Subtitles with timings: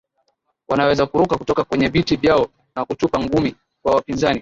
[0.67, 4.39] wanaweza kuruka kutoka kwenye viti vyao na kutupa ngumi kwa wapinzani